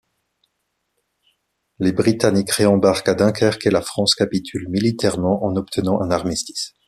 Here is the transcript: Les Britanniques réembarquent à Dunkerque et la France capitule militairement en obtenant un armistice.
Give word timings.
Les 1.77 1.91
Britanniques 1.91 2.49
réembarquent 2.49 3.09
à 3.09 3.13
Dunkerque 3.13 3.67
et 3.67 3.69
la 3.69 3.83
France 3.83 4.15
capitule 4.15 4.67
militairement 4.69 5.43
en 5.43 5.55
obtenant 5.55 6.01
un 6.01 6.09
armistice. 6.09 6.73